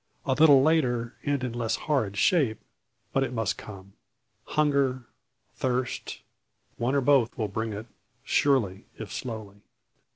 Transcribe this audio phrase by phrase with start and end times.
[0.25, 2.59] A little later, and in less horrid shape,
[3.13, 3.93] but it must come.
[4.45, 5.05] Hunger,
[5.53, 6.23] thirst,
[6.77, 7.85] one or both will bring it,
[8.23, 9.57] surely if slowly.